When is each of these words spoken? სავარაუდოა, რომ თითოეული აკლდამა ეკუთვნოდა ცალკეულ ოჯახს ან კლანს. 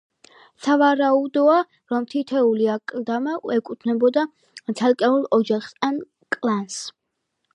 სავარაუდოა, 0.67 1.57
რომ 1.93 2.07
თითოეული 2.13 2.69
აკლდამა 2.77 3.35
ეკუთვნოდა 3.57 4.25
ცალკეულ 4.81 5.29
ოჯახს 5.41 5.77
ან 5.89 6.03
კლანს. 6.37 6.83